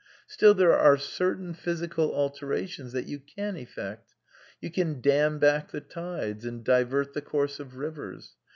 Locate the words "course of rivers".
7.21-8.33